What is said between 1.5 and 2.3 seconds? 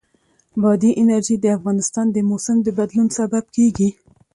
افغانستان د